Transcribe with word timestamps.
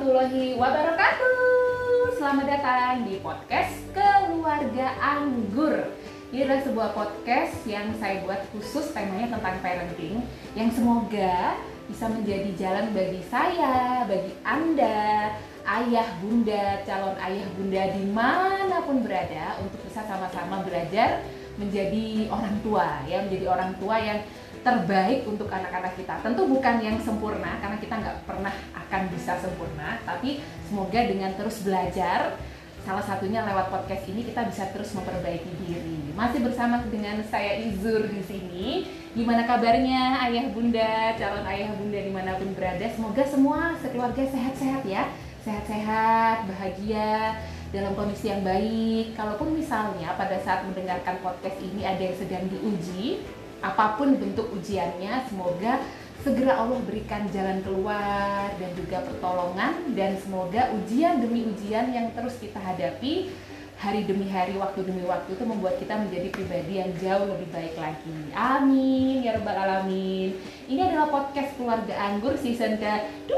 warahmatullahi 0.00 0.56
wabarakatuh. 0.56 2.16
Selamat 2.16 2.46
datang 2.48 3.04
di 3.04 3.20
podcast 3.20 3.84
Keluarga 3.92 4.96
Anggur. 4.96 5.92
Ini 6.32 6.48
adalah 6.48 6.62
sebuah 6.64 6.88
podcast 6.96 7.52
yang 7.68 7.92
saya 8.00 8.24
buat 8.24 8.40
khusus 8.48 8.96
temanya 8.96 9.36
tentang 9.36 9.60
parenting 9.60 10.24
Yang 10.56 10.80
semoga 10.80 11.52
bisa 11.84 12.08
menjadi 12.08 12.48
jalan 12.56 12.86
bagi 12.96 13.20
saya, 13.28 14.08
bagi 14.08 14.32
Anda 14.40 15.36
Ayah, 15.68 16.08
bunda, 16.24 16.80
calon 16.88 17.20
ayah, 17.20 17.46
bunda 17.60 17.82
di 17.92 18.04
mana 18.08 18.80
pun 18.80 19.04
berada 19.04 19.60
Untuk 19.60 19.84
bisa 19.84 20.00
sama-sama 20.08 20.64
belajar 20.64 21.20
menjadi 21.60 22.24
orang 22.32 22.56
tua 22.64 23.04
ya 23.04 23.20
Menjadi 23.28 23.46
orang 23.52 23.76
tua 23.76 24.00
yang 24.00 24.24
terbaik 24.60 25.24
untuk 25.24 25.48
anak-anak 25.48 25.96
kita. 25.96 26.20
Tentu 26.20 26.44
bukan 26.44 26.76
yang 26.84 26.96
sempurna 27.00 27.56
karena 27.60 27.76
kita 27.80 27.94
nggak 27.96 28.16
pernah 28.28 28.52
akan 28.76 29.02
bisa 29.12 29.40
sempurna, 29.40 29.96
tapi 30.04 30.44
semoga 30.68 31.00
dengan 31.08 31.32
terus 31.34 31.64
belajar, 31.64 32.36
salah 32.84 33.04
satunya 33.04 33.44
lewat 33.44 33.68
podcast 33.72 34.04
ini 34.08 34.24
kita 34.24 34.48
bisa 34.48 34.68
terus 34.72 34.92
memperbaiki 34.96 35.52
diri. 35.64 36.12
Masih 36.12 36.44
bersama 36.44 36.84
dengan 36.88 37.20
saya 37.28 37.60
Izur 37.60 38.08
di 38.08 38.22
sini. 38.24 38.68
Gimana 39.10 39.42
kabarnya 39.42 40.22
ayah 40.30 40.46
bunda, 40.54 41.18
calon 41.18 41.42
ayah 41.50 41.74
bunda 41.74 41.98
di 41.98 42.12
mana 42.14 42.38
pun 42.38 42.54
berada? 42.54 42.86
Semoga 42.94 43.26
semua 43.26 43.74
sekeluarga 43.82 44.22
sehat-sehat 44.22 44.86
ya, 44.86 45.10
sehat-sehat, 45.42 46.46
bahagia 46.46 47.34
dalam 47.74 47.94
kondisi 47.98 48.30
yang 48.30 48.46
baik. 48.46 49.18
Kalaupun 49.18 49.54
misalnya 49.54 50.14
pada 50.14 50.38
saat 50.42 50.62
mendengarkan 50.62 51.18
podcast 51.22 51.58
ini 51.58 51.82
ada 51.82 51.98
yang 51.98 52.16
sedang 52.18 52.44
diuji, 52.50 53.22
apa 53.60 54.00
pun 54.00 54.16
bentuk 54.16 54.48
ujiannya 54.56 55.28
semoga 55.28 55.80
segera 56.20 56.60
Allah 56.60 56.80
berikan 56.84 57.24
jalan 57.32 57.64
keluar 57.64 58.52
dan 58.60 58.70
juga 58.76 59.00
pertolongan 59.04 59.96
dan 59.96 60.20
semoga 60.20 60.68
ujian 60.76 61.24
demi 61.24 61.48
ujian 61.48 61.88
yang 61.92 62.12
terus 62.12 62.36
kita 62.36 62.60
hadapi 62.60 63.32
hari 63.80 64.04
demi 64.04 64.28
hari, 64.28 64.60
waktu 64.60 64.84
demi 64.84 65.08
waktu 65.08 65.32
itu 65.32 65.44
membuat 65.48 65.80
kita 65.80 65.96
menjadi 65.96 66.28
pribadi 66.28 66.84
yang 66.84 66.92
jauh 67.00 67.24
lebih 67.24 67.48
baik 67.48 67.74
lagi. 67.80 68.12
Amin 68.36 69.24
ya 69.24 69.40
rabbal 69.40 69.56
alamin. 69.56 70.36
Ini 70.68 70.92
adalah 70.92 71.08
podcast 71.08 71.56
keluarga 71.56 71.96
anggur 71.96 72.36
season 72.36 72.76
ke-2 72.76 73.32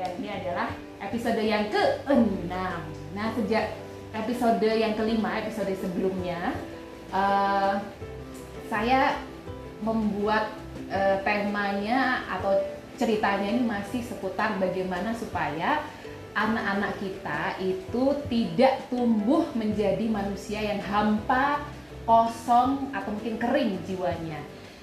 dan 0.00 0.10
ini 0.16 0.32
adalah 0.32 0.72
episode 1.04 1.44
yang 1.44 1.68
ke-6. 1.68 2.48
Nah, 3.12 3.28
sejak 3.36 3.76
episode 4.16 4.64
yang 4.64 4.96
kelima, 4.96 5.44
episode 5.44 5.76
sebelumnya 5.76 6.56
uh, 7.12 7.84
saya 8.68 9.16
membuat 9.82 10.52
uh, 10.92 11.18
temanya 11.24 12.24
atau 12.28 12.56
ceritanya 12.98 13.48
ini 13.58 13.62
masih 13.64 14.02
seputar 14.04 14.58
bagaimana 14.58 15.14
supaya 15.14 15.82
anak-anak 16.34 16.92
kita 17.02 17.40
itu 17.58 18.04
tidak 18.30 18.86
tumbuh 18.90 19.42
menjadi 19.58 20.06
manusia 20.06 20.62
yang 20.62 20.78
hampa, 20.82 21.62
kosong 22.06 22.94
atau 22.94 23.10
mungkin 23.10 23.36
kering 23.42 23.78
jiwanya. 23.86 24.38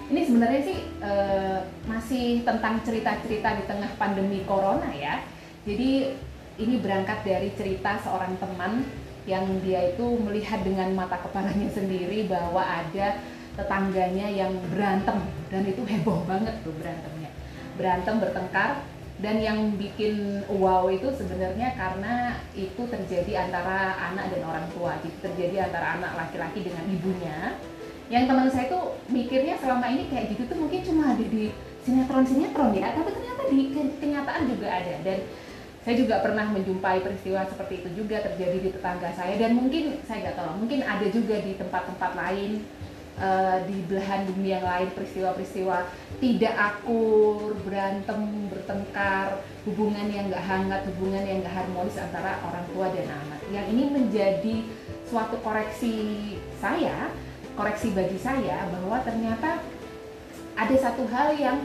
Ini 0.05 0.21
sebenarnya 0.27 0.61
sih 0.61 0.79
uh, 1.01 1.59
masih 1.89 2.45
tentang 2.45 2.83
cerita-cerita 2.83 3.57
di 3.57 3.63
tengah 3.65 3.91
pandemi 3.97 4.43
corona 4.45 4.91
ya. 4.93 5.23
Jadi 5.65 6.13
ini 6.61 6.75
berangkat 6.79 7.25
dari 7.25 7.49
cerita 7.57 7.97
seorang 8.03 8.37
teman 8.37 8.85
yang 9.25 9.43
dia 9.65 9.89
itu 9.89 10.05
melihat 10.21 10.61
dengan 10.61 10.93
mata 10.93 11.17
kepalanya 11.17 11.67
sendiri 11.73 12.29
bahwa 12.29 12.61
ada 12.61 13.17
tetangganya 13.55 14.27
yang 14.29 14.51
berantem. 14.71 15.23
Dan 15.49 15.63
itu 15.65 15.81
heboh 15.87 16.23
banget 16.27 16.55
tuh 16.61 16.75
berantemnya. 16.75 17.31
Berantem 17.75 18.15
bertengkar 18.19 18.83
dan 19.15 19.39
yang 19.39 19.79
bikin 19.79 20.43
wow 20.51 20.91
itu 20.91 21.07
sebenarnya 21.15 21.71
karena 21.79 22.35
itu 22.51 22.83
terjadi 22.83 23.47
antara 23.47 23.95
anak 24.11 24.27
dan 24.27 24.43
orang 24.43 24.67
tua. 24.75 24.99
Jadi 24.99 25.15
terjadi 25.23 25.71
antara 25.71 25.95
anak 25.99 26.11
laki-laki 26.19 26.67
dengan 26.67 26.83
ibunya. 26.91 27.55
Yang 28.11 28.23
teman 28.27 28.47
saya 28.51 28.65
tuh 28.69 28.99
mikirnya 29.09 29.55
selama 29.57 29.87
ini 29.89 30.11
kayak 30.11 30.35
gitu 30.35 30.45
tuh 30.45 30.57
mungkin 30.59 30.83
cuma 30.83 31.15
ada 31.15 31.25
di 31.25 31.49
sinetron-sinetron 31.87 32.73
ya 32.77 32.93
tapi 32.93 33.09
ternyata 33.15 33.41
di 33.47 33.61
kenyataan 34.03 34.43
juga 34.51 34.67
ada. 34.67 34.93
Dan 35.01 35.23
saya 35.85 35.95
juga 36.01 36.19
pernah 36.19 36.49
menjumpai 36.49 36.99
peristiwa 36.99 37.45
seperti 37.47 37.85
itu 37.85 38.03
juga 38.03 38.19
terjadi 38.19 38.57
di 38.61 38.69
tetangga 38.75 39.15
saya. 39.15 39.39
Dan 39.39 39.55
mungkin 39.55 40.03
saya 40.03 40.27
nggak 40.27 40.37
tahu 40.43 40.51
mungkin 40.59 40.83
ada 40.83 41.07
juga 41.07 41.39
di 41.39 41.55
tempat-tempat 41.55 42.11
lain 42.19 42.51
uh, 43.19 43.57
di 43.67 43.77
belahan 43.87 44.27
bumi 44.27 44.55
yang 44.55 44.65
lain 44.65 44.89
peristiwa-peristiwa 44.95 45.77
tidak 46.19 46.55
akur, 46.55 47.55
berantem, 47.63 48.47
bertengkar, 48.51 49.43
hubungan 49.67 50.07
yang 50.11 50.31
nggak 50.31 50.45
hangat, 50.45 50.81
hubungan 50.95 51.23
yang 51.23 51.43
nggak 51.43 51.55
harmonis 51.55 51.97
antara 51.99 52.39
orang 52.43 52.65
tua 52.71 52.87
dan 52.91 53.07
anak. 53.11 53.41
Yang 53.51 53.65
ini 53.75 53.83
menjadi 53.91 54.55
suatu 55.07 55.35
koreksi 55.43 55.95
saya, 56.59 57.11
koreksi 57.55 57.91
bagi 57.91 58.19
saya 58.19 58.67
bahwa 58.71 58.99
ternyata 59.03 59.59
ada 60.55 60.75
satu 60.79 61.03
hal 61.11 61.35
yang 61.35 61.59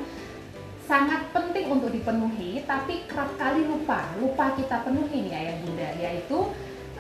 sangat 0.90 1.30
penting 1.30 1.70
untuk 1.70 1.94
dipenuhi, 1.94 2.66
tapi 2.66 3.06
kerap 3.06 3.30
kali 3.38 3.62
lupa, 3.62 4.10
lupa 4.18 4.58
kita 4.58 4.82
penuhi 4.82 5.30
nih 5.30 5.34
ayah 5.38 5.56
bunda, 5.62 5.88
yaitu 5.94 6.38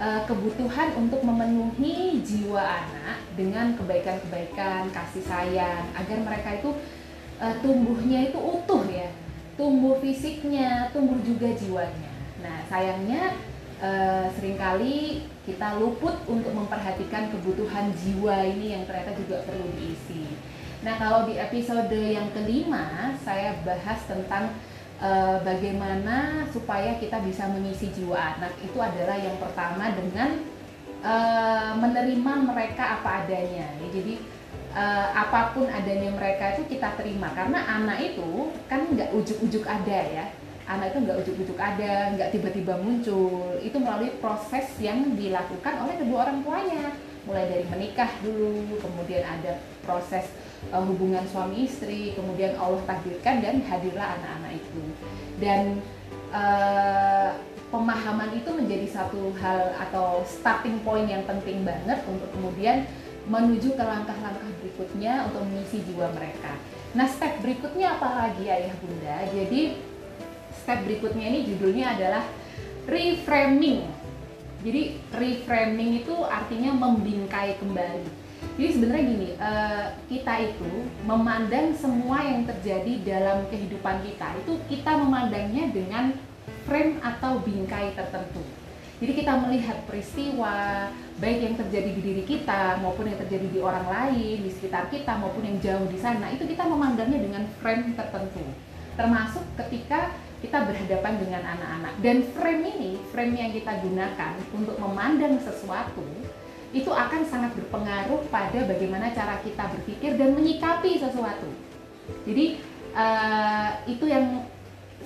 uh, 0.00 0.24
kebutuhan 0.24 0.96
untuk 0.96 1.20
memenuhi 1.20 2.24
jiwa 2.24 2.64
anak 2.64 3.20
dengan 3.36 3.76
kebaikan-kebaikan, 3.76 4.88
kasih 4.90 5.22
sayang 5.22 5.84
agar 5.92 6.18
mereka 6.24 6.56
itu 6.56 6.70
uh, 7.38 7.54
tumbuhnya 7.60 8.32
itu 8.32 8.40
utuh 8.40 8.82
ya. 8.88 9.12
Tumbuh 9.60 10.00
fisiknya, 10.00 10.88
tumbuh 10.96 11.20
juga 11.20 11.52
jiwanya. 11.52 12.10
Nah, 12.40 12.64
sayangnya 12.72 13.36
uh, 13.84 14.24
sering 14.32 14.56
kali 14.56 15.28
kita 15.44 15.76
luput 15.76 16.16
untuk 16.24 16.56
memperhatikan 16.56 17.28
kebutuhan 17.28 17.92
jiwa 17.92 18.40
ini 18.48 18.72
yang 18.72 18.88
ternyata 18.88 19.12
juga 19.12 19.44
perlu 19.44 19.68
diisi. 19.76 20.32
Nah, 20.80 20.96
kalau 20.96 21.28
di 21.28 21.36
episode 21.36 21.92
yang 21.92 22.32
kelima 22.32 23.12
saya 23.20 23.52
bahas 23.68 24.00
tentang 24.08 24.56
uh, 25.00 25.36
bagaimana 25.42 26.46
supaya 26.52 26.96
kita 27.00 27.18
bisa 27.24 27.48
mengisi 27.48 27.90
jiwa 27.96 28.36
anak 28.36 28.52
itu 28.60 28.78
adalah 28.78 29.16
yang 29.16 29.34
pertama 29.40 29.90
dengan 29.96 30.30
uh, 31.02 31.72
menerima 31.80 32.32
mereka 32.44 33.00
apa 33.00 33.24
adanya. 33.24 33.66
Ya, 33.80 33.88
jadi 33.90 34.14
uh, 34.76 35.08
apa 35.16 35.56
pun 35.56 35.66
adanya 35.66 36.12
mereka 36.14 36.54
itu 36.56 36.76
kita 36.76 36.94
terima. 37.00 37.32
Karena 37.32 37.64
anak 37.66 37.98
itu 38.14 38.52
kan 38.68 38.86
nggak 38.92 39.10
ujuk-ujuk 39.16 39.64
ada 39.66 40.00
ya. 40.06 40.24
Anak 40.70 40.94
itu 40.94 40.98
nggak 41.02 41.18
ujuk-ujuk 41.26 41.58
ada 41.58 42.14
nggak 42.14 42.30
tiba-tiba 42.30 42.78
muncul. 42.78 43.58
Itu 43.58 43.82
melalui 43.82 44.14
proses 44.22 44.70
yang 44.78 45.16
dilakukan 45.18 45.74
oleh 45.82 45.98
kedua 45.98 46.28
orang 46.28 46.46
tuanya. 46.46 46.94
Mulai 47.28 47.52
dari 47.52 47.64
menikah 47.68 48.08
dulu 48.24 48.80
kemudian 48.80 49.20
ada 49.26 49.60
proses 49.84 50.24
uh, 50.68 50.84
hubungan 50.84 51.24
suami 51.32 51.64
istri, 51.64 52.12
kemudian 52.12 52.52
Allah 52.60 52.84
takdirkan 52.84 53.40
dan 53.40 53.64
hadirlah 53.64 54.20
anak-anak 54.20 54.52
itu. 54.60 54.82
Dan 55.40 55.80
uh, 56.36 57.32
pemahaman 57.72 58.36
itu 58.36 58.50
menjadi 58.52 58.86
satu 58.92 59.32
hal 59.40 59.72
atau 59.88 60.20
starting 60.28 60.82
point 60.84 61.08
yang 61.08 61.24
penting 61.24 61.64
banget 61.64 62.04
untuk 62.04 62.28
kemudian 62.36 62.84
menuju 63.30 63.78
ke 63.78 63.84
langkah-langkah 63.84 64.50
berikutnya 64.60 65.30
untuk 65.30 65.46
mengisi 65.48 65.80
jiwa 65.86 66.10
mereka. 66.12 66.52
Nah, 66.92 67.06
step 67.06 67.38
berikutnya 67.40 67.94
apa 67.94 68.08
lagi 68.26 68.50
ayah 68.50 68.74
bunda? 68.82 69.16
Jadi 69.30 69.78
step 70.50 70.82
berikutnya 70.82 71.24
ini 71.30 71.40
judulnya 71.46 71.94
adalah 71.94 72.24
reframing. 72.90 73.86
Jadi 74.60 74.98
reframing 75.14 76.04
itu 76.04 76.12
artinya 76.26 76.74
membingkai 76.74 77.56
kembali 77.62 78.19
jadi 78.60 78.76
sebenarnya 78.76 79.04
gini, 79.08 79.28
uh, 79.40 79.88
kita 80.04 80.34
itu 80.52 80.68
memandang 81.08 81.72
semua 81.72 82.20
yang 82.20 82.44
terjadi 82.44 82.92
dalam 83.08 83.48
kehidupan 83.48 84.04
kita 84.04 84.36
itu 84.36 84.52
kita 84.68 85.00
memandangnya 85.00 85.72
dengan 85.72 86.12
frame 86.68 87.00
atau 87.00 87.40
bingkai 87.40 87.96
tertentu. 87.96 88.44
Jadi 89.00 89.16
kita 89.16 89.32
melihat 89.40 89.80
peristiwa 89.88 90.92
baik 91.24 91.40
yang 91.40 91.54
terjadi 91.56 91.88
di 91.88 92.02
diri 92.04 92.24
kita 92.28 92.84
maupun 92.84 93.08
yang 93.08 93.16
terjadi 93.24 93.48
di 93.48 93.64
orang 93.64 93.88
lain 93.88 94.44
di 94.44 94.52
sekitar 94.52 94.92
kita 94.92 95.16
maupun 95.16 95.40
yang 95.40 95.56
jauh 95.64 95.88
di 95.88 95.96
sana 95.96 96.28
itu 96.28 96.44
kita 96.44 96.68
memandangnya 96.68 97.16
dengan 97.16 97.48
frame 97.64 97.96
tertentu. 97.96 98.44
Termasuk 98.92 99.40
ketika 99.56 100.12
kita 100.44 100.68
berhadapan 100.68 101.16
dengan 101.16 101.42
anak-anak 101.48 101.96
dan 102.04 102.28
frame 102.36 102.64
ini 102.76 103.00
frame 103.08 103.40
yang 103.40 103.56
kita 103.56 103.72
gunakan 103.80 104.36
untuk 104.52 104.76
memandang 104.76 105.40
sesuatu 105.40 106.04
itu 106.70 106.90
akan 106.90 107.26
sangat 107.26 107.50
berpengaruh 107.58 108.30
pada 108.30 108.62
bagaimana 108.62 109.10
cara 109.10 109.42
kita 109.42 109.66
berpikir 109.74 110.14
dan 110.14 110.38
menyikapi 110.38 111.02
sesuatu. 111.02 111.50
Jadi 112.26 112.62
uh, 112.94 113.82
itu 113.90 114.06
yang 114.06 114.46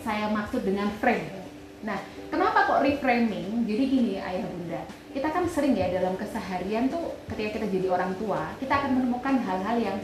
saya 0.04 0.28
maksud 0.28 0.60
dengan 0.64 0.92
frame. 1.00 1.44
Nah, 1.84 2.00
kenapa 2.32 2.68
kok 2.68 2.80
reframing? 2.84 3.64
Jadi 3.68 3.82
gini 3.88 4.14
ayah 4.16 4.44
bunda, 4.48 4.82
kita 5.12 5.28
kan 5.28 5.44
sering 5.48 5.76
ya 5.76 5.92
dalam 5.92 6.16
keseharian 6.16 6.88
tuh 6.88 7.12
ketika 7.32 7.60
kita 7.60 7.66
jadi 7.68 7.88
orang 7.92 8.12
tua, 8.16 8.52
kita 8.60 8.72
akan 8.72 9.00
menemukan 9.00 9.36
hal-hal 9.40 9.76
yang 9.76 9.98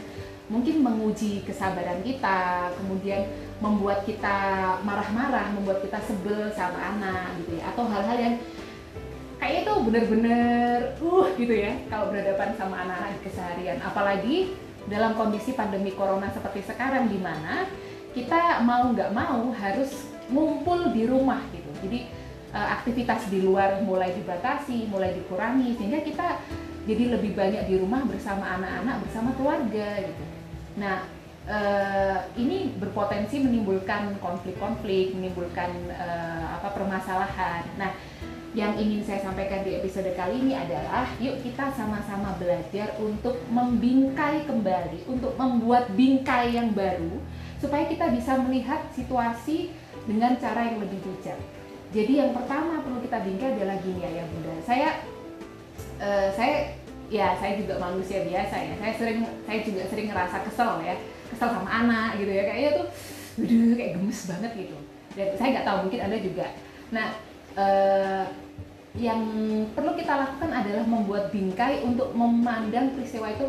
mungkin 0.49 0.83
menguji 0.83 1.41
kesabaran 1.47 2.03
kita, 2.05 2.69
kemudian 2.77 3.23
membuat 3.63 4.03
kita 4.05 4.37
marah-marah, 4.83 5.53
membuat 5.57 5.81
kita 5.81 5.97
sebel 6.05 6.53
sama 6.53 6.97
anak 6.97 7.39
gitu 7.41 7.57
ya, 7.57 7.71
atau 7.73 7.87
hal-hal 7.87 8.17
yang 8.19 8.35
kayak 9.41 9.65
itu 9.65 9.73
bener-bener 9.89 10.93
uh 11.01 11.27
gitu 11.33 11.49
ya 11.49 11.73
kalau 11.89 12.13
berhadapan 12.13 12.53
sama 12.53 12.85
anak-anak 12.85 13.17
di 13.17 13.21
keseharian, 13.25 13.81
apalagi 13.81 14.35
dalam 14.85 15.17
kondisi 15.17 15.57
pandemi 15.57 15.97
corona 15.97 16.29
seperti 16.29 16.61
sekarang 16.61 17.09
di 17.09 17.17
mana 17.17 17.65
kita 18.13 18.61
mau 18.61 18.93
nggak 18.93 19.09
mau 19.09 19.49
harus 19.49 20.05
ngumpul 20.29 20.93
di 20.93 21.09
rumah 21.09 21.41
gitu, 21.49 21.73
jadi 21.81 22.05
eh, 22.53 22.67
aktivitas 22.77 23.33
di 23.33 23.41
luar 23.41 23.81
mulai 23.81 24.13
dibatasi, 24.13 24.93
mulai 24.93 25.17
dikurangi 25.17 25.73
sehingga 25.73 26.05
kita 26.05 26.37
jadi 26.85 27.17
lebih 27.17 27.33
banyak 27.33 27.65
di 27.65 27.75
rumah 27.81 28.05
bersama 28.05 28.45
anak-anak 28.61 29.05
bersama 29.05 29.29
keluarga 29.37 30.01
gitu. 30.01 30.23
Nah, 30.81 31.05
uh, 31.45 32.17
ini 32.33 32.73
berpotensi 32.73 33.37
menimbulkan 33.37 34.17
konflik-konflik, 34.17 35.13
menimbulkan 35.13 35.69
uh, 35.93 36.57
apa 36.57 36.73
permasalahan. 36.73 37.63
Nah, 37.77 37.93
yang 38.51 38.75
ingin 38.75 38.99
saya 38.99 39.23
sampaikan 39.23 39.63
di 39.63 39.79
episode 39.79 40.11
kali 40.11 40.43
ini 40.43 40.51
adalah 40.51 41.07
yuk 41.23 41.39
kita 41.39 41.71
sama-sama 41.71 42.35
belajar 42.35 42.91
untuk 42.99 43.39
membingkai 43.47 44.43
kembali, 44.43 45.07
untuk 45.07 45.39
membuat 45.39 45.87
bingkai 45.95 46.51
yang 46.51 46.75
baru 46.75 47.15
supaya 47.63 47.87
kita 47.87 48.11
bisa 48.11 48.35
melihat 48.43 48.83
situasi 48.91 49.71
dengan 50.03 50.35
cara 50.35 50.67
yang 50.67 50.83
lebih 50.83 50.99
bijak. 50.99 51.39
Jadi 51.95 52.19
yang 52.19 52.35
pertama 52.35 52.83
perlu 52.83 52.99
kita 52.99 53.23
bingkai 53.23 53.55
adalah 53.55 53.79
gini 53.79 54.03
ya 54.03 54.23
Bunda. 54.27 54.55
Saya 54.67 54.89
uh, 56.03 56.27
saya 56.35 56.75
ya 57.07 57.35
saya 57.39 57.55
juga 57.55 57.79
manusia 57.79 58.27
biasa 58.27 58.55
ya. 58.55 58.73
Saya 58.83 58.93
sering 58.99 59.19
saya 59.47 59.59
juga 59.63 59.81
sering 59.87 60.07
ngerasa 60.11 60.37
kesel 60.43 60.71
ya. 60.83 60.95
Kesel 61.31 61.49
sama 61.55 61.71
anak 61.71 62.19
gitu 62.19 62.31
ya. 62.35 62.43
Kayaknya 62.47 62.71
tuh 62.83 62.87
udah 63.47 63.75
kayak 63.79 63.91
gemes 63.95 64.19
banget 64.27 64.51
gitu. 64.59 64.77
Dan 65.15 65.27
saya 65.39 65.47
nggak 65.55 65.67
tahu 65.67 65.77
mungkin 65.87 65.99
anda 66.03 66.17
juga. 66.19 66.47
Nah 66.91 67.30
eh, 67.55 68.25
yang 68.99 69.23
perlu 69.71 69.95
kita 69.95 70.13
lakukan 70.19 70.51
adalah 70.51 70.83
membuat 70.83 71.31
bingkai 71.31 71.79
untuk 71.87 72.11
memandang 72.11 72.91
peristiwa 72.91 73.31
itu 73.31 73.47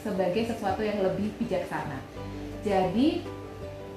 sebagai 0.00 0.48
sesuatu 0.48 0.80
yang 0.80 1.04
lebih 1.04 1.28
bijaksana 1.36 2.00
jadi 2.64 3.20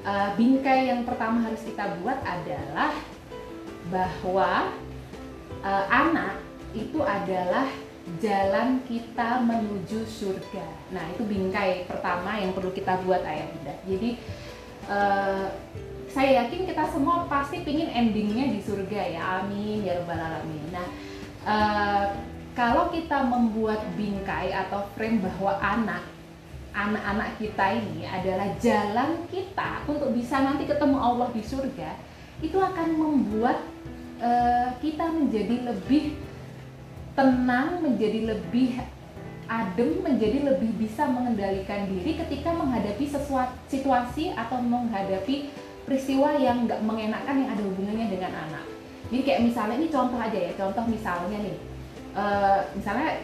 eh, 0.03 0.29
bingkai 0.35 0.91
yang 0.91 1.07
pertama 1.07 1.47
harus 1.47 1.63
kita 1.63 1.99
buat 2.03 2.19
adalah 2.23 2.91
bahwa 3.87 4.71
eh, 5.63 5.85
anak 5.87 6.35
itu 6.73 6.99
adalah 6.99 7.69
jalan 8.19 8.83
kita 8.83 9.39
menuju 9.39 10.03
surga. 10.03 10.67
Nah, 10.91 11.03
itu 11.15 11.23
bingkai 11.23 11.87
pertama 11.87 12.35
yang 12.35 12.51
perlu 12.51 12.75
kita 12.75 12.99
buat 13.07 13.23
ayah 13.23 13.47
bunda. 13.47 13.75
Jadi 13.87 14.09
uh, 14.91 15.47
saya 16.13 16.45
yakin 16.45 16.69
kita 16.69 16.85
semua 16.93 17.25
pasti 17.25 17.65
pingin 17.65 17.89
endingnya 17.89 18.53
di 18.53 18.61
surga 18.61 19.01
ya. 19.17 19.21
Amin 19.41 19.81
ya 19.81 19.97
rabbal 19.97 20.21
alamin. 20.21 20.63
Nah, 20.69 20.87
uh, 21.41 22.05
kalau 22.53 22.93
kita 22.93 23.25
membuat 23.25 23.81
bingkai 23.97 24.53
atau 24.53 24.85
frame 24.93 25.25
bahwa 25.25 25.57
anak 25.57 26.05
anak-anak 26.73 27.37
kita 27.37 27.65
ini 27.81 28.05
adalah 28.05 28.49
jalan 28.61 29.25
kita 29.29 29.85
untuk 29.89 30.13
bisa 30.13 30.41
nanti 30.41 30.69
ketemu 30.69 30.97
Allah 31.01 31.29
di 31.33 31.41
surga, 31.41 31.97
itu 32.41 32.57
akan 32.61 32.89
membuat 32.93 33.57
uh, 34.21 34.69
kita 34.81 35.05
menjadi 35.09 35.69
lebih 35.73 36.17
tenang, 37.13 37.81
menjadi 37.81 38.37
lebih 38.37 38.81
adem, 39.45 40.01
menjadi 40.01 40.49
lebih 40.49 40.71
bisa 40.77 41.05
mengendalikan 41.05 41.85
diri 41.89 42.17
ketika 42.21 42.53
menghadapi 42.53 43.05
sesuatu 43.05 43.53
situasi 43.69 44.33
atau 44.33 44.57
menghadapi 44.57 45.53
peristiwa 45.83 46.35
yang 46.39 46.65
nggak 46.65 46.81
mengenakan 46.83 47.35
yang 47.43 47.49
ada 47.51 47.63
hubungannya 47.63 48.07
dengan 48.11 48.31
anak. 48.31 48.65
Jadi 49.11 49.21
kayak 49.21 49.41
misalnya 49.45 49.75
ini 49.77 49.87
contoh 49.91 50.19
aja 50.19 50.39
ya, 50.39 50.51
contoh 50.57 50.83
misalnya 50.89 51.37
nih, 51.37 51.57
uh, 52.17 52.59
misalnya 52.73 53.21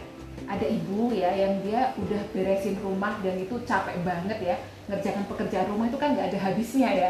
ada 0.48 0.66
ibu 0.66 1.12
ya 1.12 1.32
yang 1.36 1.60
dia 1.66 1.92
udah 2.00 2.22
beresin 2.32 2.80
rumah 2.80 3.20
dan 3.20 3.36
itu 3.36 3.60
capek 3.68 4.00
banget 4.08 4.40
ya 4.40 4.56
ngerjakan 4.88 5.28
pekerjaan 5.28 5.68
rumah 5.68 5.92
itu 5.92 6.00
kan 6.00 6.16
nggak 6.16 6.32
ada 6.32 6.40
habisnya 6.40 6.90
ya 6.96 7.10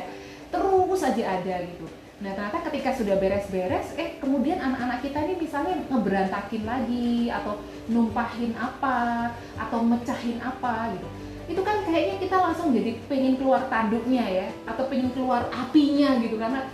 terus 0.50 1.00
aja 1.06 1.24
ada 1.38 1.56
gitu 1.62 1.86
Nah 2.20 2.36
ternyata 2.36 2.60
ketika 2.68 2.92
sudah 2.92 3.16
beres-beres, 3.16 3.96
eh 3.96 4.20
kemudian 4.20 4.60
anak-anak 4.60 5.00
kita 5.00 5.24
ini 5.24 5.40
misalnya 5.40 5.80
ngeberantakin 5.88 6.68
lagi 6.68 7.32
atau 7.32 7.56
numpahin 7.88 8.52
apa 8.60 9.32
atau 9.56 9.80
mecahin 9.88 10.36
apa 10.44 10.92
gitu. 11.00 11.08
Itu 11.50 11.66
kan 11.66 11.82
kayaknya 11.82 12.16
kita 12.22 12.38
langsung 12.38 12.70
jadi 12.72 12.94
pengen 13.10 13.42
keluar 13.42 13.66
tanduknya 13.68 14.22
ya 14.22 14.48
atau 14.70 14.86
pengen 14.86 15.10
keluar 15.18 15.50
apinya 15.50 16.22
gitu 16.22 16.38
karena 16.38 16.70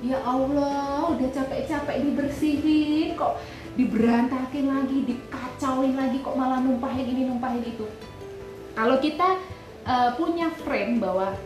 ya 0.00 0.16
Allah 0.24 1.12
udah 1.12 1.28
capek-capek 1.28 1.96
dibersihin 2.00 3.12
kok 3.14 3.36
diberantakin 3.74 4.70
lagi, 4.70 5.04
dikacauin 5.04 5.98
lagi 5.98 6.22
kok 6.24 6.38
malah 6.38 6.62
numpahin 6.62 7.04
ini 7.04 7.28
numpahin 7.28 7.62
itu. 7.62 7.84
Kalau 8.74 8.96
kita 8.98 9.38
uh, 9.84 10.10
punya 10.16 10.50
frame 10.62 10.98
bahwa 10.98 11.36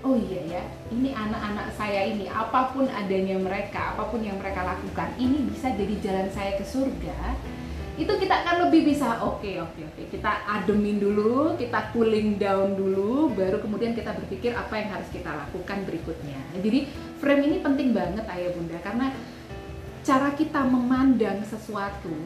oh 0.00 0.16
iya 0.16 0.60
ya 0.60 0.62
ini 0.88 1.12
anak-anak 1.12 1.76
saya 1.76 2.08
ini 2.08 2.24
apa 2.32 2.72
pun 2.72 2.88
adanya 2.88 3.36
mereka 3.36 3.92
apa 3.96 4.08
pun 4.08 4.24
yang 4.24 4.40
mereka 4.40 4.64
lakukan 4.64 5.12
ini 5.20 5.44
bisa 5.52 5.68
jadi 5.76 5.94
jalan 6.00 6.28
saya 6.32 6.56
ke 6.56 6.64
surga 6.64 7.36
itu 8.00 8.12
kita 8.16 8.32
akan 8.32 8.56
lebih 8.66 8.88
bisa 8.88 9.20
oke 9.20 9.44
okay, 9.44 9.60
oke 9.60 9.76
okay, 9.76 9.84
oke 9.84 9.92
okay. 9.92 10.04
kita 10.08 10.32
ademin 10.48 10.96
dulu 10.96 11.52
kita 11.60 11.92
cooling 11.92 12.40
down 12.40 12.72
dulu 12.72 13.28
baru 13.36 13.60
kemudian 13.60 13.92
kita 13.92 14.16
berpikir 14.16 14.56
apa 14.56 14.72
yang 14.80 14.88
harus 14.96 15.08
kita 15.12 15.28
lakukan 15.28 15.84
berikutnya 15.84 16.40
jadi 16.64 16.88
frame 17.20 17.42
ini 17.52 17.56
penting 17.60 17.92
banget 17.92 18.24
ayah 18.32 18.50
bunda 18.56 18.80
karena 18.80 19.12
cara 20.00 20.32
kita 20.32 20.64
memandang 20.64 21.44
sesuatu 21.44 22.16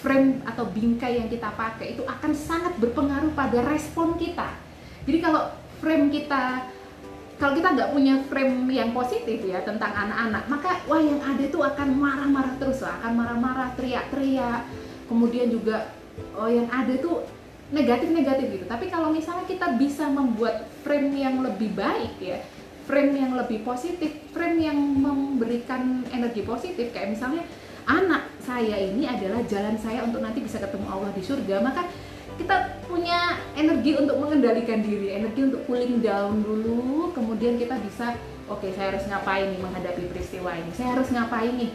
frame 0.00 0.40
atau 0.48 0.64
bingkai 0.64 1.20
yang 1.20 1.28
kita 1.28 1.52
pakai 1.52 1.92
itu 1.92 2.08
akan 2.08 2.32
sangat 2.32 2.72
berpengaruh 2.80 3.36
pada 3.36 3.60
respon 3.68 4.16
kita 4.16 4.48
jadi 5.04 5.18
kalau 5.20 5.52
frame 5.84 6.08
kita 6.08 6.72
kalau 7.38 7.54
kita 7.54 7.68
nggak 7.70 7.90
punya 7.94 8.14
frame 8.26 8.66
yang 8.66 8.90
positif 8.90 9.38
ya 9.46 9.62
tentang 9.62 9.94
anak-anak, 9.94 10.50
maka 10.50 10.82
wah 10.90 10.98
yang 10.98 11.22
ada 11.22 11.38
itu 11.38 11.54
akan 11.62 11.94
marah-marah 11.94 12.58
terus 12.58 12.82
lah, 12.82 12.98
akan 12.98 13.14
marah-marah, 13.14 13.78
teriak-teriak. 13.78 14.66
Kemudian 15.08 15.48
juga 15.48 15.96
oh 16.36 16.46
yang 16.46 16.68
ada 16.68 16.92
itu 16.92 17.24
negatif-negatif 17.72 18.46
gitu. 18.60 18.64
Tapi 18.68 18.88
kalau 18.88 19.12
misalnya 19.12 19.44
kita 19.44 19.76
bisa 19.76 20.08
membuat 20.08 20.68
frame 20.84 21.12
yang 21.16 21.40
lebih 21.44 21.72
baik 21.76 22.16
ya, 22.20 22.40
frame 22.88 23.12
yang 23.16 23.36
lebih 23.36 23.60
positif, 23.64 24.08
frame 24.32 24.64
yang 24.64 24.78
memberikan 24.78 26.04
energi 26.08 26.40
positif 26.44 26.88
kayak 26.92 27.12
misalnya 27.12 27.44
anak 27.84 28.32
saya 28.40 28.76
ini 28.80 29.04
adalah 29.04 29.44
jalan 29.44 29.76
saya 29.76 30.04
untuk 30.04 30.24
nanti 30.24 30.40
bisa 30.40 30.56
ketemu 30.60 30.88
Allah 30.88 31.12
di 31.12 31.20
surga, 31.24 31.60
maka 31.60 31.84
kita 32.40 32.80
punya 32.88 33.36
energi 33.58 33.98
untuk 33.98 34.16
mengendalikan 34.16 34.80
diri, 34.80 35.16
energi 35.16 35.40
untuk 35.44 35.64
cooling 35.68 36.00
down 36.00 36.40
dulu, 36.40 37.12
kemudian 37.12 37.60
kita 37.60 37.76
bisa, 37.82 38.16
oke 38.48 38.64
okay, 38.64 38.70
saya 38.72 38.96
harus 38.96 39.04
ngapain 39.08 39.52
nih 39.52 39.60
menghadapi 39.60 40.02
peristiwa 40.08 40.54
ini, 40.56 40.70
saya 40.72 40.96
harus 40.96 41.08
ngapain 41.12 41.52
nih 41.56 41.72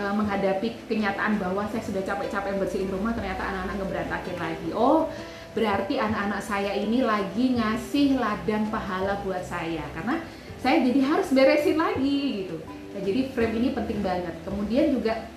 uh, 0.00 0.16
menghadapi 0.16 0.88
kenyataan 0.88 1.36
bahwa 1.36 1.68
saya 1.68 1.84
sudah 1.84 2.00
capek-capek 2.00 2.56
bersihin 2.56 2.88
rumah, 2.88 3.12
ternyata 3.12 3.44
anak-anak 3.44 3.76
ngeberantakin 3.84 4.36
lagi. 4.40 4.68
Oh, 4.72 5.12
berarti 5.52 6.00
anak-anak 6.00 6.40
saya 6.40 6.72
ini 6.72 7.04
lagi 7.04 7.60
ngasih 7.60 8.16
ladang 8.16 8.72
pahala 8.72 9.20
buat 9.20 9.44
saya, 9.44 9.84
karena 9.92 10.24
saya 10.64 10.80
jadi 10.80 11.00
harus 11.04 11.28
beresin 11.30 11.76
lagi 11.76 12.48
gitu. 12.48 12.56
Nah, 12.96 13.00
jadi 13.04 13.20
frame 13.36 13.54
ini 13.60 13.68
penting 13.76 14.00
banget. 14.00 14.34
Kemudian 14.42 14.96
juga 14.96 15.28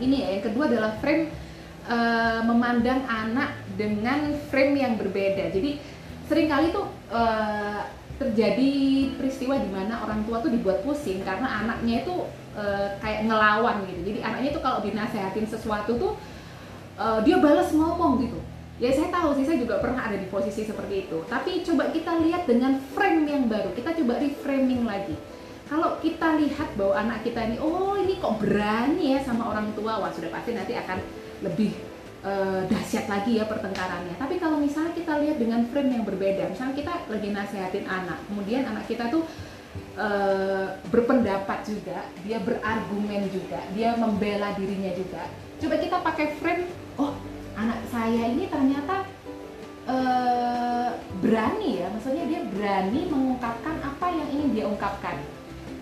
ini 0.00 0.24
ya, 0.24 0.38
yang 0.38 0.44
kedua 0.48 0.64
adalah 0.70 0.96
frame 1.02 1.28
uh, 1.90 2.40
memandang 2.46 3.04
anak 3.04 3.58
dengan 3.76 4.32
frame 4.48 4.80
yang 4.80 4.94
berbeda. 4.96 5.52
Jadi 5.52 5.76
sering 6.30 6.48
kali 6.48 6.70
tuh 6.70 6.88
uh, 7.10 7.84
terjadi 8.20 8.72
peristiwa 9.16 9.56
di 9.56 9.72
mana 9.72 10.04
orang 10.04 10.20
tua 10.28 10.44
tuh 10.44 10.52
dibuat 10.52 10.84
pusing 10.84 11.24
karena 11.24 11.64
anaknya 11.64 12.04
itu 12.04 12.28
uh, 12.52 12.92
kayak 13.00 13.24
ngelawan 13.24 13.80
gitu. 13.88 14.12
Jadi 14.12 14.18
anaknya 14.20 14.50
tuh 14.52 14.62
kalau 14.62 14.78
dinasehatin 14.84 15.48
sesuatu 15.48 15.96
tuh 15.96 16.12
uh, 17.00 17.24
dia 17.24 17.40
balas 17.40 17.72
ngomong 17.72 18.20
gitu. 18.28 18.36
Ya 18.76 18.92
saya 18.92 19.08
tahu 19.08 19.36
sih 19.40 19.44
saya 19.48 19.56
juga 19.56 19.80
pernah 19.80 20.04
ada 20.04 20.20
di 20.20 20.28
posisi 20.28 20.68
seperti 20.68 21.08
itu. 21.08 21.24
Tapi 21.32 21.64
coba 21.64 21.88
kita 21.88 22.20
lihat 22.20 22.44
dengan 22.44 22.76
frame 22.92 23.24
yang 23.24 23.44
baru. 23.48 23.72
Kita 23.72 23.96
coba 23.96 24.20
reframing 24.20 24.84
lagi. 24.84 25.16
Kalau 25.68 25.96
kita 26.02 26.36
lihat 26.36 26.76
bahwa 26.76 26.98
anak 26.98 27.24
kita 27.24 27.40
ini, 27.46 27.56
oh 27.62 27.94
ini 27.94 28.18
kok 28.18 28.42
berani 28.42 29.14
ya 29.16 29.20
sama 29.22 29.54
orang 29.54 29.70
tua, 29.78 30.02
wah 30.02 30.10
sudah 30.10 30.28
pasti 30.32 30.50
nanti 30.52 30.74
akan 30.74 30.98
lebih 31.46 31.72
uh, 32.24 32.66
dahsyat 32.68 33.06
lagi 33.08 33.38
ya 33.40 33.44
pertengkarannya. 33.48 34.16
Tapi 34.16 34.36
kalau 34.40 34.60
misalnya 34.60 34.92
kita 34.96 35.20
lihat 35.20 35.36
dengan 35.40 35.64
frame 35.68 36.00
yang 36.00 36.04
berbeda, 36.04 36.50
misalnya 36.52 36.74
kita 36.76 36.92
lagi 37.08 37.28
nasehatin 37.32 37.86
anak, 37.88 38.18
kemudian 38.28 38.62
anak 38.66 38.84
kita 38.88 39.08
tuh 39.08 39.24
uh, 39.96 40.76
berpendapat 40.88 41.64
juga, 41.66 42.04
dia 42.24 42.38
berargumen 42.40 43.28
juga, 43.30 43.60
dia 43.72 43.96
membela 43.96 44.52
dirinya 44.56 44.92
juga. 44.96 45.24
Coba 45.60 45.76
kita 45.76 45.96
pakai 46.00 46.26
frame, 46.40 46.64
oh 46.96 47.12
anak 47.60 47.80
saya 47.92 48.32
ini 48.32 48.48
ternyata 48.48 49.04
uh, 49.90 50.88
berani 51.20 51.82
ya 51.82 51.86
maksudnya 51.92 52.24
dia 52.24 52.40
berani 52.48 53.00
mengungkapkan 53.10 53.76
apa 53.84 54.06
yang 54.08 54.28
ingin 54.32 54.48
dia 54.54 54.64
ungkapkan 54.68 55.16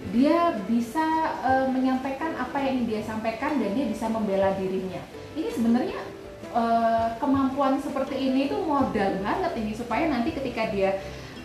dia 0.09 0.57
bisa 0.65 1.05
uh, 1.45 1.67
menyampaikan 1.69 2.33
apa 2.41 2.57
yang 2.65 2.83
ingin 2.83 2.87
dia 2.97 3.03
sampaikan 3.05 3.61
dan 3.61 3.71
dia 3.77 3.87
bisa 3.87 4.09
membela 4.09 4.57
dirinya 4.57 5.03
ini 5.37 5.49
sebenarnya 5.53 5.99
uh, 6.59 7.07
kemampuan 7.23 7.79
seperti 7.79 8.19
ini 8.19 8.51
itu 8.51 8.59
modal 8.59 9.23
banget 9.23 9.53
ini 9.55 9.73
supaya 9.79 10.11
nanti 10.11 10.35
ketika 10.35 10.75
dia 10.75 10.99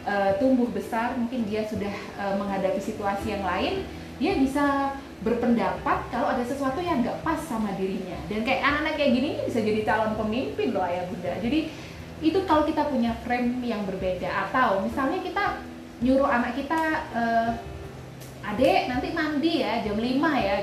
uh, 0.09 0.33
tumbuh 0.41 0.67
besar 0.73 1.13
mungkin 1.13 1.45
dia 1.45 1.61
sudah 1.69 1.93
uh, 2.17 2.33
menghadapi 2.41 2.81
situasi 2.81 3.37
yang 3.37 3.45
lain 3.45 3.85
dia 4.17 4.33
bisa 4.37 4.97
berpendapat 5.23 6.11
kalau 6.11 6.27
ada 6.35 6.43
sesuatu 6.43 6.83
yang 6.83 7.01
nggak 7.01 7.23
pas 7.23 7.39
sama 7.39 7.71
dirinya. 7.79 8.19
Dan 8.27 8.43
kayak 8.43 8.61
anak-anak 8.61 8.93
kayak 8.99 9.11
gini 9.15 9.29
bisa 9.47 9.59
jadi 9.63 9.81
calon 9.87 10.13
pemimpin 10.19 10.75
loh 10.75 10.83
ayah 10.83 11.07
bunda. 11.07 11.33
Jadi 11.39 11.71
itu 12.23 12.39
kalau 12.43 12.63
kita 12.67 12.91
punya 12.91 13.15
frame 13.23 13.63
yang 13.63 13.87
berbeda. 13.87 14.27
Atau 14.47 14.83
misalnya 14.83 15.23
kita 15.23 15.63
nyuruh 16.03 16.27
anak 16.27 16.59
kita 16.59 16.81
uh, 17.15 17.49
adek 18.43 18.91
nanti 18.91 19.07
mandi 19.15 19.63
ya 19.63 19.79
jam 19.79 19.95
5 19.95 20.03
ya 20.19 20.55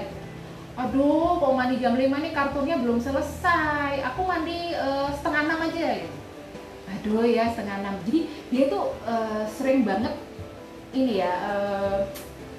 aduh 0.81 1.37
kok 1.37 1.53
mandi 1.53 1.77
jam 1.77 1.93
5 1.93 2.09
nih 2.09 2.33
kartunnya 2.33 2.77
belum 2.81 2.97
selesai. 2.97 4.01
Aku 4.13 4.25
mandi 4.25 4.73
uh, 4.73 5.13
setengah 5.13 5.43
enam 5.45 5.61
aja 5.69 5.89
gitu. 6.01 6.17
Aduh 6.89 7.25
ya 7.29 7.45
setengah 7.53 7.85
enam. 7.85 7.95
Jadi 8.09 8.21
dia 8.49 8.65
tuh 8.73 8.97
uh, 9.05 9.45
sering 9.45 9.85
banget 9.85 10.17
ini 10.97 11.21
ya 11.21 11.33
uh, 11.45 11.99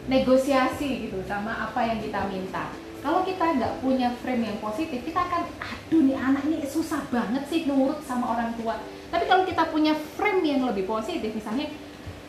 negosiasi 0.05 1.09
gitu 1.09 1.19
sama 1.25 1.69
apa 1.69 1.81
yang 1.81 1.97
kita 1.97 2.29
minta. 2.29 2.69
Kalau 3.01 3.25
kita 3.25 3.57
nggak 3.57 3.81
punya 3.81 4.13
frame 4.21 4.45
yang 4.45 4.57
positif 4.61 5.01
kita 5.01 5.25
akan 5.25 5.49
aduh 5.57 6.01
nih 6.05 6.17
anak 6.17 6.45
ini 6.45 6.61
susah 6.61 7.01
banget 7.09 7.41
sih 7.49 7.65
nurut 7.65 7.97
sama 8.05 8.37
orang 8.37 8.53
tua. 8.61 8.77
Tapi 9.09 9.25
kalau 9.25 9.43
kita 9.49 9.65
punya 9.73 9.97
frame 9.97 10.45
yang 10.45 10.61
lebih 10.69 10.85
positif 10.85 11.33
misalnya 11.33 11.73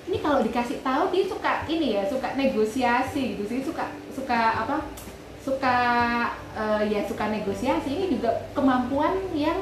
ini 0.09 0.19
kalau 0.19 0.43
dikasih 0.43 0.83
tahu 0.83 1.15
dia 1.15 1.25
suka 1.29 1.63
ini 1.71 1.95
ya 1.95 2.03
suka 2.09 2.35
negosiasi 2.35 3.37
gitu 3.37 3.45
sih 3.47 3.61
suka 3.63 3.87
suka 4.11 4.67
apa 4.67 4.83
suka 5.43 5.79
uh, 6.55 6.83
ya 6.87 7.03
suka 7.07 7.27
negosiasi 7.29 7.91
ini 7.91 8.07
juga 8.19 8.47
kemampuan 8.55 9.19
yang 9.35 9.59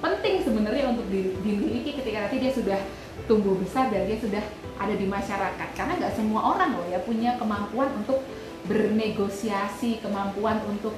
penting 0.00 0.40
sebenarnya 0.40 0.88
untuk 0.88 1.04
dimiliki 1.44 2.00
ketika 2.00 2.26
nanti 2.26 2.40
dia 2.40 2.52
sudah 2.54 2.80
tumbuh 3.28 3.52
besar 3.60 3.92
dan 3.92 4.08
dia 4.08 4.16
sudah 4.16 4.40
ada 4.78 4.94
di 4.94 5.04
masyarakat 5.04 5.68
karena 5.74 5.92
nggak 6.00 6.14
semua 6.16 6.56
orang 6.56 6.80
loh 6.80 6.86
ya 6.88 7.02
punya 7.02 7.34
kemampuan 7.36 7.90
untuk 7.98 8.22
bernegosiasi, 8.68 10.04
kemampuan 10.04 10.60
untuk 10.68 10.94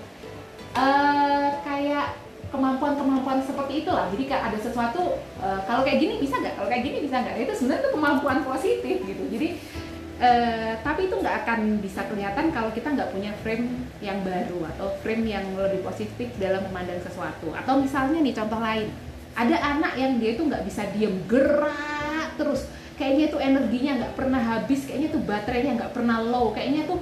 uh, 0.75 1.49
kayak 1.63 2.19
kemampuan-kemampuan 2.51 3.39
seperti 3.47 3.87
itulah. 3.87 4.11
Jadi 4.11 4.27
ada 4.27 4.59
sesuatu 4.59 5.23
uh, 5.39 5.61
kalau 5.65 5.87
kayak 5.87 6.03
gini 6.03 6.15
bisa 6.19 6.43
nggak, 6.43 6.59
kalau 6.59 6.69
kayak 6.69 6.83
gini 6.83 6.99
bisa 7.07 7.17
nggak. 7.23 7.35
Itu 7.47 7.53
sebenarnya 7.55 7.83
itu 7.87 7.91
kemampuan 7.95 8.39
positif 8.43 8.97
gitu. 9.07 9.25
Jadi 9.31 9.49
uh, 10.21 10.73
tapi 10.85 11.09
itu 11.09 11.17
nggak 11.17 11.37
akan 11.45 11.81
bisa 11.81 12.05
kelihatan 12.07 12.53
kalau 12.53 12.71
kita 12.71 12.93
nggak 12.93 13.11
punya 13.11 13.33
frame 13.41 13.89
yang 14.05 14.21
baru 14.21 14.69
atau 14.77 14.95
frame 15.01 15.25
yang 15.27 15.45
lebih 15.57 15.81
positif 15.83 16.29
dalam 16.37 16.63
memandang 16.69 17.01
sesuatu. 17.01 17.51
Atau 17.57 17.81
misalnya 17.81 18.21
nih 18.21 18.37
contoh 18.37 18.61
lain, 18.61 18.89
ada 19.35 19.57
anak 19.59 19.93
yang 19.97 20.21
dia 20.21 20.37
itu 20.37 20.43
nggak 20.45 20.65
bisa 20.69 20.87
diem 20.93 21.17
gerak 21.27 22.37
terus. 22.37 22.69
Kayaknya 23.01 23.27
tuh 23.33 23.41
energinya 23.41 23.93
nggak 24.05 24.15
pernah 24.15 24.41
habis 24.45 24.85
kayaknya 24.85 25.09
tuh 25.09 25.23
baterainya 25.25 25.73
nggak 25.81 25.93
pernah 25.97 26.21
low 26.21 26.53
kayaknya 26.53 26.85
tuh 26.85 27.01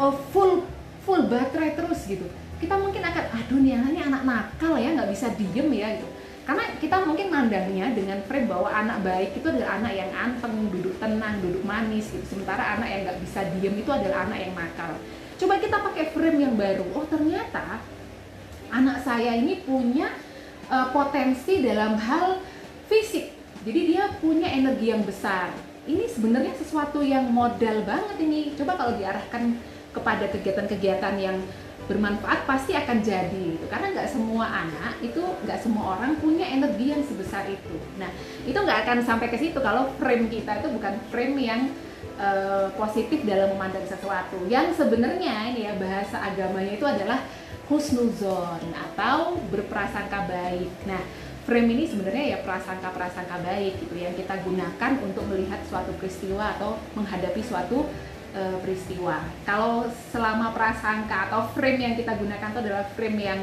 uh, 0.00 0.14
full 0.32 0.64
full 1.04 1.28
baterai 1.28 1.76
terus 1.76 2.08
gitu. 2.08 2.24
Kita 2.58 2.74
mungkin 2.74 3.04
akan 3.04 3.24
aduh 3.36 3.60
nih 3.60 3.76
ini 3.76 4.00
anak 4.02 4.24
nakal 4.24 4.74
ya 4.80 4.96
nggak 4.96 5.12
bisa 5.12 5.30
diem 5.36 5.68
ya 5.70 5.94
gitu 5.94 6.17
karena 6.48 6.64
kita 6.80 7.04
mungkin 7.04 7.28
mandangnya 7.28 7.92
dengan 7.92 8.24
frame 8.24 8.48
bahwa 8.48 8.72
anak 8.72 9.04
baik 9.04 9.36
itu 9.36 9.52
adalah 9.52 9.84
anak 9.84 9.92
yang 9.92 10.08
anteng 10.16 10.72
duduk 10.72 10.96
tenang 10.96 11.44
duduk 11.44 11.60
manis 11.60 12.08
gitu. 12.08 12.24
Sementara 12.24 12.80
anak 12.80 12.88
yang 12.88 13.00
nggak 13.04 13.20
bisa 13.20 13.40
diem 13.52 13.76
itu 13.76 13.90
adalah 13.92 14.24
anak 14.24 14.48
yang 14.48 14.56
nakal. 14.56 14.96
Coba 15.36 15.60
kita 15.60 15.76
pakai 15.76 16.08
frame 16.08 16.40
yang 16.48 16.56
baru. 16.56 16.88
Oh 16.96 17.04
ternyata 17.04 17.84
anak 18.72 19.04
saya 19.04 19.36
ini 19.36 19.60
punya 19.60 20.08
uh, 20.72 20.88
potensi 20.88 21.60
dalam 21.60 22.00
hal 22.00 22.40
fisik. 22.88 23.28
Jadi 23.68 23.80
dia 23.92 24.08
punya 24.16 24.48
energi 24.48 24.88
yang 24.88 25.04
besar. 25.04 25.52
Ini 25.84 26.08
sebenarnya 26.08 26.56
sesuatu 26.56 27.04
yang 27.04 27.28
modal 27.28 27.84
banget 27.84 28.24
ini. 28.24 28.56
Coba 28.56 28.80
kalau 28.80 28.96
diarahkan 28.96 29.52
kepada 29.92 30.24
kegiatan-kegiatan 30.32 31.14
yang 31.20 31.36
bermanfaat 31.88 32.44
pasti 32.44 32.76
akan 32.76 33.00
jadi 33.00 33.56
gitu. 33.56 33.66
Karena 33.66 33.96
nggak 33.96 34.08
semua 34.12 34.44
anak 34.44 35.00
itu 35.00 35.24
nggak 35.24 35.58
semua 35.58 35.96
orang 35.96 36.20
punya 36.20 36.44
energi 36.44 36.92
yang 36.92 37.02
sebesar 37.02 37.48
itu. 37.48 37.76
Nah 37.96 38.12
itu 38.44 38.54
nggak 38.54 38.84
akan 38.84 38.98
sampai 39.02 39.32
ke 39.32 39.40
situ 39.40 39.58
kalau 39.58 39.88
frame 39.96 40.28
kita 40.28 40.60
itu 40.60 40.68
bukan 40.68 40.94
frame 41.08 41.36
yang 41.40 41.60
uh, 42.20 42.68
positif 42.76 43.24
dalam 43.24 43.56
memandang 43.56 43.88
sesuatu. 43.88 44.44
Yang 44.46 44.84
sebenarnya 44.84 45.56
ini 45.56 45.64
ya 45.64 45.74
bahasa 45.80 46.20
agamanya 46.20 46.76
itu 46.76 46.86
adalah 46.86 47.24
husnuzon 47.72 48.62
atau 48.76 49.40
berprasangka 49.48 50.28
baik. 50.28 50.70
Nah 50.84 51.00
frame 51.48 51.72
ini 51.72 51.88
sebenarnya 51.88 52.36
ya 52.36 52.38
prasangka-prasangka 52.44 53.40
baik 53.40 53.80
gitu 53.80 53.96
yang 53.96 54.12
kita 54.12 54.36
gunakan 54.44 54.92
untuk 55.00 55.24
melihat 55.32 55.56
suatu 55.64 55.96
peristiwa 55.96 56.52
atau 56.60 56.76
menghadapi 56.92 57.40
suatu 57.40 57.88
e, 58.38 58.42
peristiwa. 58.62 59.26
Kalau 59.42 59.90
selama 60.14 60.54
prasangka 60.54 61.26
atau 61.26 61.50
frame 61.50 61.82
yang 61.82 61.94
kita 61.98 62.14
gunakan 62.14 62.48
itu 62.54 62.60
adalah 62.62 62.86
frame 62.94 63.18
yang 63.18 63.40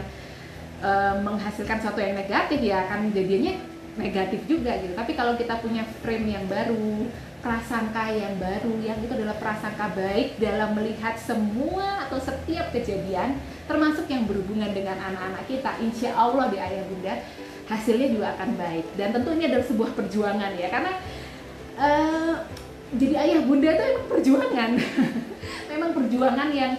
e, 0.79 0.91
menghasilkan 1.19 1.83
sesuatu 1.83 1.99
yang 1.99 2.15
negatif 2.15 2.59
ya 2.63 2.87
akan 2.87 3.11
jadinya 3.11 3.59
negatif 3.99 4.47
juga 4.47 4.79
gitu. 4.79 4.95
Tapi 4.95 5.11
kalau 5.19 5.35
kita 5.35 5.59
punya 5.59 5.83
frame 5.99 6.39
yang 6.39 6.45
baru, 6.47 7.11
prasangka 7.45 8.09
yang 8.09 8.41
baru 8.41 8.73
yang 8.81 8.97
itu 9.05 9.13
adalah 9.13 9.37
prasangka 9.37 9.93
baik 9.93 10.41
dalam 10.41 10.73
melihat 10.73 11.13
semua 11.13 12.09
atau 12.09 12.17
setiap 12.17 12.73
kejadian 12.73 13.37
termasuk 13.69 14.09
yang 14.09 14.25
berhubungan 14.25 14.73
dengan 14.73 14.97
anak-anak 14.97 15.45
kita 15.45 15.77
insya 15.77 16.17
Allah 16.17 16.49
di 16.49 16.57
ayah 16.57 16.81
bunda 16.89 17.21
hasilnya 17.69 18.09
juga 18.17 18.33
akan 18.33 18.49
baik 18.57 18.85
dan 18.97 19.13
tentu 19.13 19.29
ini 19.37 19.45
adalah 19.45 19.65
sebuah 19.69 19.91
perjuangan 19.93 20.51
ya 20.57 20.67
karena 20.73 20.93
uh, 21.77 22.33
jadi 22.95 23.15
ayah 23.27 23.39
bunda 23.43 23.69
itu 23.71 23.83
emang 23.83 24.07
perjuangan. 24.07 24.71
Memang 25.71 25.91
perjuangan 25.91 26.49
yang 26.55 26.73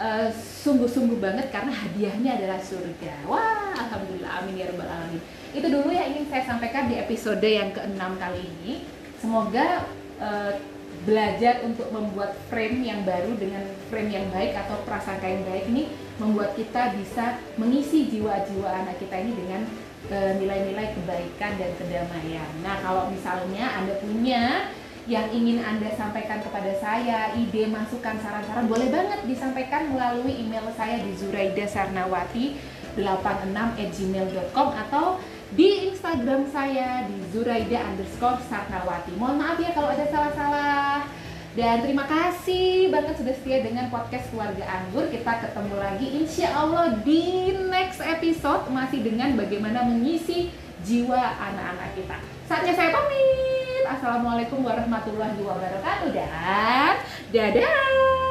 eh, 0.00 0.28
sungguh-sungguh 0.34 1.20
banget 1.20 1.52
karena 1.52 1.72
hadiahnya 1.72 2.30
adalah 2.40 2.60
surga. 2.60 3.28
Wah 3.28 3.76
alhamdulillah. 3.76 4.30
Amin 4.40 4.56
ya 4.56 4.72
rabbal 4.72 4.88
alamin. 4.88 5.20
Itu 5.52 5.66
dulu 5.68 5.90
yang 5.92 6.16
ingin 6.16 6.26
saya 6.32 6.44
sampaikan 6.48 6.88
di 6.88 6.96
episode 6.96 7.44
yang 7.44 7.72
keenam 7.76 8.16
kali 8.16 8.40
ini. 8.40 8.88
Semoga 9.20 9.84
uh, 10.16 10.56
belajar 11.04 11.64
untuk 11.64 11.88
membuat 11.92 12.36
frame 12.48 12.84
yang 12.84 13.04
baru 13.04 13.32
dengan 13.36 13.64
frame 13.88 14.12
yang 14.12 14.26
baik 14.32 14.52
atau 14.52 14.80
prasangka 14.84 15.28
yang 15.28 15.44
baik 15.48 15.64
ini 15.68 15.88
membuat 16.20 16.52
kita 16.56 16.92
bisa 16.96 17.40
mengisi 17.56 18.08
jiwa-jiwa 18.12 18.68
anak 18.68 19.00
kita 19.00 19.16
ini 19.16 19.32
dengan 19.32 19.64
nilai-nilai 20.10 20.96
kebaikan 20.96 21.54
dan 21.54 21.70
kedamaian. 21.78 22.50
Nah, 22.66 22.82
kalau 22.82 23.12
misalnya 23.12 23.78
Anda 23.78 23.94
punya 24.02 24.74
yang 25.10 25.26
ingin 25.34 25.58
Anda 25.66 25.90
sampaikan 25.98 26.38
kepada 26.38 26.70
saya, 26.78 27.34
ide, 27.34 27.66
masukan, 27.66 28.14
saran-saran, 28.22 28.70
boleh 28.70 28.94
banget 28.94 29.26
disampaikan 29.26 29.90
melalui 29.90 30.38
email 30.38 30.70
saya 30.78 31.02
di 31.02 31.10
Zuraida 31.18 31.66
Sarnawati 31.66 32.54
86@gmail.com 32.94 34.68
atau 34.86 35.18
di 35.50 35.90
Instagram 35.90 36.46
saya 36.54 37.10
di 37.10 37.18
Zuraida 37.34 37.90
underscore 37.90 38.38
Sarnawati. 38.46 39.18
Mohon 39.18 39.36
maaf 39.42 39.58
ya 39.58 39.74
kalau 39.74 39.90
ada 39.90 40.06
salah-salah. 40.06 41.10
Dan 41.58 41.82
terima 41.82 42.06
kasih 42.06 42.94
banget 42.94 43.18
sudah 43.18 43.34
setia 43.34 43.66
dengan 43.66 43.90
podcast 43.90 44.30
Keluarga 44.30 44.62
Anggur. 44.62 45.10
Kita 45.10 45.42
ketemu 45.42 45.74
lagi 45.82 46.06
insya 46.22 46.54
Allah 46.54 46.94
di 47.02 47.50
next 47.66 47.98
episode 47.98 48.70
masih 48.70 49.02
dengan 49.02 49.34
bagaimana 49.34 49.82
mengisi 49.82 50.54
jiwa 50.86 51.18
anak-anak 51.18 51.98
kita. 51.98 52.16
Saatnya 52.46 52.78
saya 52.78 52.94
pamit. 52.94 53.59
Assalamualaikum 53.90 54.62
warahmatullahi 54.62 55.34
wabarakatuh 55.42 56.14
dan 56.14 56.94
dadah. 57.34 58.29